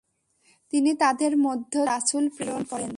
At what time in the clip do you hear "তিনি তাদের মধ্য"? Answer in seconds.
0.73-1.73